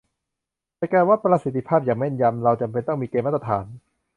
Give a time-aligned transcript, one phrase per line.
[0.77, 3.65] ในการวัดประสิทธิภาพอย่างแม่นยำเราจำเป็นต้องมีเกณฑ์มาตรฐาน